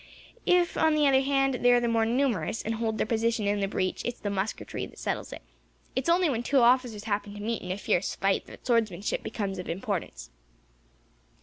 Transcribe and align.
If, 0.47 0.77
on 0.77 0.95
the 0.95 1.05
other 1.07 1.21
hand, 1.21 1.59
they 1.63 1.71
are 1.71 1.79
the 1.79 1.87
more 1.87 2.07
numerous, 2.07 2.63
and 2.63 2.73
hold 2.73 2.97
their 2.97 3.05
position 3.05 3.45
in 3.45 3.59
the 3.59 3.67
breach, 3.67 4.03
it 4.03 4.15
is 4.15 4.19
the 4.19 4.31
musketry 4.31 4.87
that 4.87 4.97
settles 4.97 5.31
it. 5.31 5.43
It 5.95 6.05
is 6.05 6.09
only 6.09 6.27
when 6.27 6.41
two 6.41 6.57
officers 6.57 7.03
happen 7.03 7.35
to 7.35 7.39
meet, 7.39 7.61
in 7.61 7.69
a 7.71 7.77
fierce 7.77 8.15
fight, 8.15 8.47
that 8.47 8.65
swordsmanship 8.65 9.21
becomes 9.21 9.59
of 9.59 9.69
importance. 9.69 10.31